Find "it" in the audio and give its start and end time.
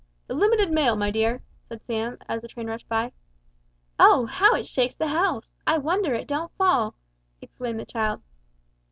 4.55-4.65, 6.15-6.27